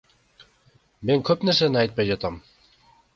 Мен 1.09 1.21
көп 1.31 1.45
нерсени 1.49 1.79
айтпай 1.83 2.09
жатам. 2.13 2.41